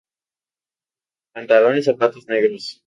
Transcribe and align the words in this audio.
Pantalón 1.31 1.77
y 1.77 1.83
zapatos 1.83 2.25
negros. 2.27 2.79